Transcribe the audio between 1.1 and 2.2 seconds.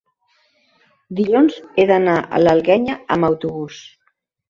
Dilluns he d'anar